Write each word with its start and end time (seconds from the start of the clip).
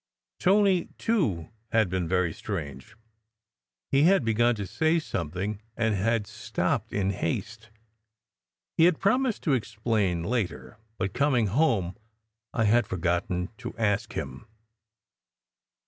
Tony, 0.39 0.85
too, 0.97 1.49
had 1.71 1.87
been 1.87 2.07
very 2.07 2.33
strange. 2.33 2.95
He 3.91 4.01
had 4.05 4.25
begun 4.25 4.55
to 4.55 4.65
say 4.65 4.97
something 4.97 5.61
and 5.77 5.93
had 5.93 6.25
stopped 6.25 6.91
in 6.91 7.11
haste. 7.11 7.69
He 8.77 8.85
had 8.85 8.99
promised 8.99 9.43
to 9.43 9.53
explain 9.53 10.23
later, 10.23 10.79
but 10.97 11.13
coming 11.13 11.45
home 11.53 11.95
I 12.51 12.63
had 12.63 12.87
forgotten 12.87 13.49
to 13.59 13.77
ask 13.77 14.13
him. 14.13 14.47